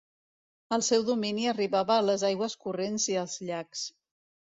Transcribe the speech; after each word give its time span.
El 0.77 0.83
seu 0.85 1.03
domini 1.09 1.43
arribava 1.51 1.97
a 1.97 2.05
les 2.05 2.23
aigües 2.31 2.55
corrents 2.65 3.05
i 3.13 3.19
als 3.25 3.37
llacs. 3.51 3.85